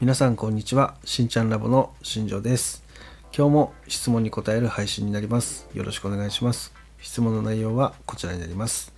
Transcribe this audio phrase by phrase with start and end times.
[0.00, 0.94] 皆さんこんにちは。
[1.04, 2.82] しんちゃんラボの新庄です。
[3.36, 5.68] 今日も質問に答える配信になります。
[5.74, 6.72] よろしくお願いします。
[7.02, 8.94] 質問の内容はこちらになります。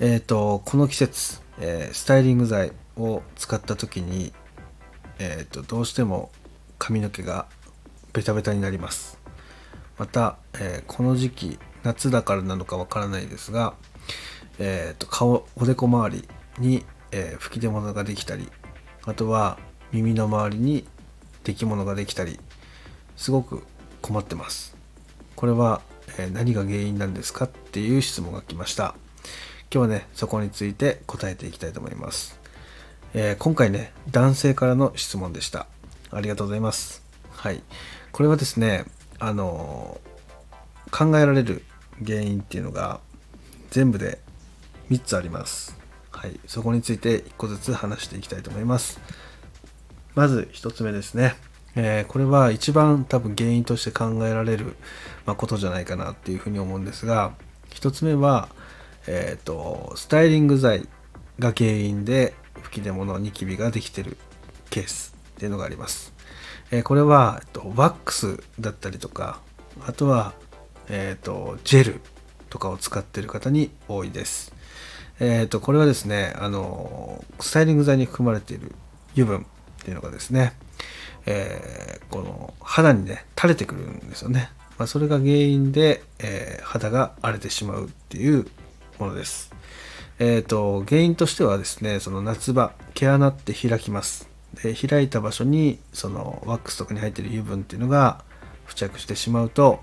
[0.00, 4.32] えっ、ー、とこの季節、えー、スタイリング剤を使った時に
[5.18, 6.30] えっ、ー、とどうしても
[6.78, 7.44] 髪の毛が
[8.14, 9.18] ベタベタになります。
[9.98, 13.74] また、えこの時期夏だからなのかわからないですが
[14.58, 16.26] えーと、顔おでこ周り
[16.58, 18.50] に、え、吹き出物ができたり
[19.04, 19.58] あとは
[19.92, 20.84] 耳の周りに
[21.44, 22.38] 出来物ができたり
[23.16, 23.62] すごく
[24.00, 24.74] 困ってます。
[25.36, 25.80] これは、
[26.32, 28.94] 何が原因なんですかっていう質問が来ました。
[29.72, 32.38] 今日はねそこについて答えていきたいと思います、
[33.14, 35.66] えー、今回ね男性からの質問でした。
[36.10, 37.02] ありがとうございます。
[37.30, 37.62] はい。
[38.12, 38.84] これはですね
[39.18, 40.00] あの
[40.90, 41.64] 考えられる
[42.04, 43.00] 原因っていうのが
[43.70, 44.18] 全部で
[44.90, 45.78] 3つあります。
[46.10, 49.00] はい、そこについて1個ずつ話していきたいと思います。
[50.14, 51.34] まず1つ目ですね。
[51.74, 54.76] えー、これは一番多分原因として考えられる、
[55.24, 57.32] まことじゃないかなっていうふうに思うんですが、
[57.70, 58.50] 1つ目は、
[59.06, 60.86] えっ、ー、と、スタイリング剤
[61.38, 64.18] が原因で吹き出物、ニキビができてる
[64.68, 66.12] ケースっていうのがあります。
[66.70, 69.40] えー、これは、えっと、ワックスだったりとか、
[69.86, 70.34] あとは、
[70.90, 72.00] えっ、と、ジェル
[72.50, 74.52] とかを使ってる方に多いです。
[75.20, 78.72] えっ、と、これはですね、あの、スタイリング剤に含まれている
[79.14, 79.46] 油分
[79.82, 80.52] っていうのがですね、
[81.26, 84.50] えー、この肌にね、垂れてくるんですよね。
[84.78, 88.46] まあ、それが原因で、えー、肌が荒れてしまうっていう
[88.98, 89.52] ものです。
[90.18, 94.28] えっ、と、原因としてはですね、その夏場、毛穴って開きます。
[94.62, 98.22] で、開いた場所に、そのワックスとかに入っている油分っていうのが
[98.68, 99.80] 付着してしまうと、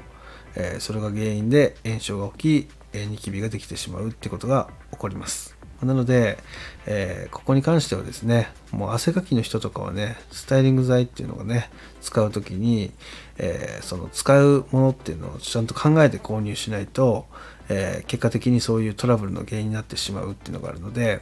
[0.55, 5.58] えそれが原因で炎症が起き、えニキビができてしまうってことが起こります。
[5.85, 6.37] なので、
[6.85, 11.69] えー、ここに関してはですね、もう汗かきの人とかはね、スタイリング剤っていうのがね、
[12.01, 12.91] 使う時に、
[13.37, 17.27] えー、その使うものっていうのをちゃんと考えて購入しないと、
[17.69, 21.21] えー、結果的にそういうトラブルの原因になってしまうっていうのがあるので、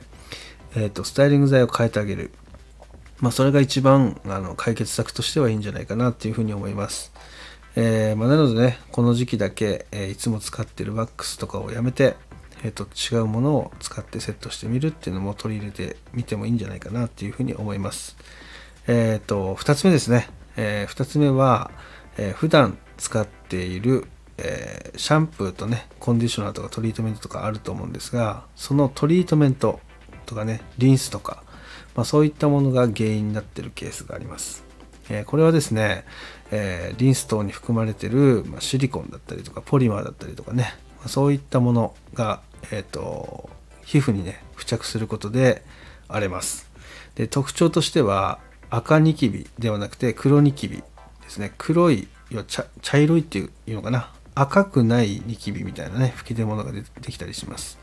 [0.76, 2.32] えーと、スタイリング剤を変えてあげる。
[3.20, 7.12] まあ、それが一番あの解決策としてはいいんじゃないかなっていうふうに思います。
[7.76, 12.16] えー、まあ、なのでね、この時期だけ、えー、いつも使ってるワックスとかをやめて、
[12.64, 18.18] えーと、違うものを使ってセットしてみるっていうのも取り入れてみてもいいんじゃないかなっていうふうに思います。
[18.88, 20.30] えっ、ー、と、2つ目ですね。
[20.58, 21.72] え2つ目は、
[22.18, 24.06] え普段使っている、
[24.38, 29.80] えシャンプーとね、コンディショナーとかトリートメントとかあると思うんですが、そのトリートメント
[30.26, 31.44] とかね、リンスとか、
[31.96, 34.64] まあ、そういったものが原因になってるケースがあります。
[35.10, 36.06] えこれはですね、
[36.52, 40.74] えリンス等に含まれてる、まシリコンだったりとかポリマーだったりとかね、
[41.06, 42.42] そういったものが、
[42.72, 43.50] えーと、
[43.84, 45.64] 皮膚にね付着することで
[46.08, 46.70] 荒れます。
[47.16, 48.40] で特徴としては
[48.70, 50.84] 赤ニキビではなくて黒ニキビで
[51.30, 51.54] すね。
[51.58, 52.08] 黒い
[52.82, 54.12] 茶色いっていうのかな。
[54.36, 57.80] 赤くないニキビみたいなね吹き出物が出てきたりします。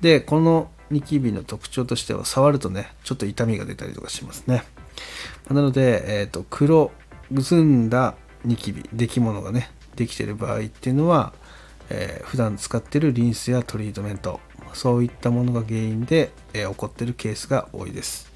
[0.00, 4.64] でこのニキビの特徴としては触るとねちょっと痛みが出たりとかしますね。
[5.50, 6.92] なので、えーと、黒
[7.32, 11.32] ずんだニキビ出来物がねできてる場合っていうのは、
[11.90, 14.40] えー、普段使ってるリンスやトリートメント
[14.74, 18.30] そういったものが原因で、えー、起こってるケースが多いです、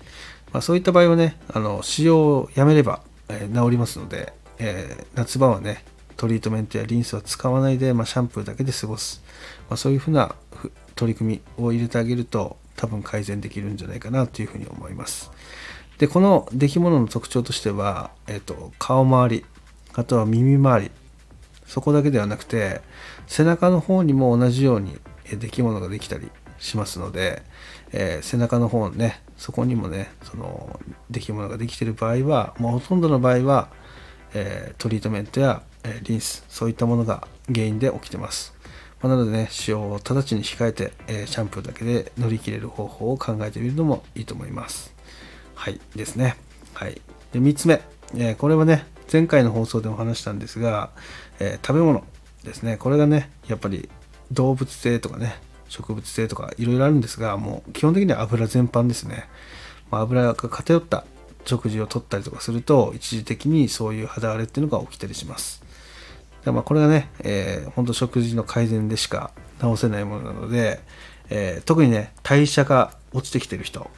[0.53, 5.85] まあ、そういった場合はねあの使用をやめれば、えー、治りますので、え夏場はね
[6.17, 9.23] トリートメントやリンスは使わないで、まあ、シャンプーだけで過ごす、
[9.69, 10.35] まあ、そういうふうな
[10.95, 15.31] 取り組みを入れてあげると多分改善できるんじゃないかなというふうに思います。
[15.99, 19.45] でこの出来物の特徴としては、えーと、顔周り
[19.95, 20.91] あとは耳周り
[21.73, 22.83] そこだけではなくて
[23.27, 27.43] 背中の方にも同じように出来物ができたりしますので、
[27.93, 30.79] えー、背中の方ねそこにもねその
[31.11, 33.71] 出来物ができている場合はもうほとんどの場合は、
[34.35, 38.53] えー、トリートメントや、えー、リンスそういったものが原因で起きてます、
[39.01, 44.95] まあ、なのでね使用を直ちに控えて、えシャンプーだけで乗り切れる方法を考えてみるのもいいと思います。
[45.55, 46.37] はいですね。
[46.75, 47.01] はい。
[47.33, 47.81] で3つ目、
[48.15, 50.91] えこれはね前回の放送でも話したんですが、
[51.41, 52.05] え食べ物
[52.45, 52.77] ですね。
[52.77, 53.89] これがねやっぱり
[54.31, 55.37] 動物性とかね
[55.69, 59.25] 植物性とかいろいろあるんですがもう基本的には油全般ですね、
[59.91, 61.05] まあ、油が偏った
[61.45, 65.63] 食事を取ったりとかすると一時的にそういう肌荒れっていうのが起きたりします。
[66.45, 70.81] でまあこれがね、えー、本当食事の改善でしか治せないものなので、
[71.31, 73.91] えー、特にね代謝が落ちてきてる人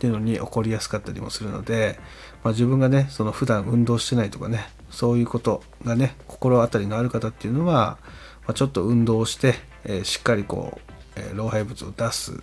[0.00, 2.00] っていうのに起こりやすかったりもするので、
[2.42, 7.98] まあ、自分がねその普段運動してないとかねそういうことがね心当たりのある方っていうのは、
[8.46, 10.80] まあ、ちょっと運動をして、えー、しっかりこう、
[11.16, 12.36] えー、老廃物を出すっ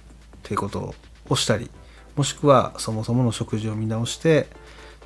[0.44, 0.94] ていうこと
[1.30, 1.71] をしたり
[2.15, 4.45] もしくはそもそもの食事を見直して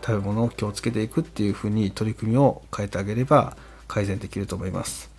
[0.06, 3.56] 食べ物を気をつけていくっていう風に取り組みを変えてあげれば
[3.88, 5.10] 改善できると思います。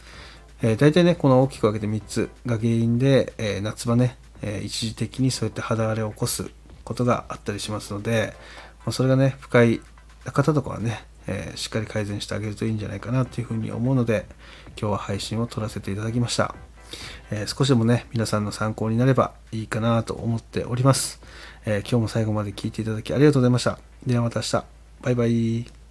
[0.61, 6.51] えー、大体ね、この大きく分けて3つが原因で、えー、夏場ね、えー、一時的にそういった肌荒れを起こす
[6.85, 8.35] ことがあったりしますので、
[8.85, 9.81] ま、それがね、不快
[10.25, 14.27] な方とかはね、えしっかり改善してあげるといいんじゃないかなというふうに思うので、
[14.81, 16.55] 今日は配信を撮らせていただきました。
[17.31, 21.21] え少しでもね、皆さんの参考になればいいかなと思っております。
[21.65, 23.79] え今日も最後まで聴いていただきありがとうございました。
[24.07, 24.65] ではまた明日。
[25.03, 25.82] バイバイ。